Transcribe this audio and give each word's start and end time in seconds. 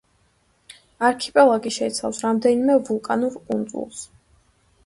არქიპელაგი 1.09 1.73
შეიცავს 1.77 2.23
რამდენიმე 2.25 2.79
ვულკანურ 2.89 3.39
კუნძულს. 3.51 4.05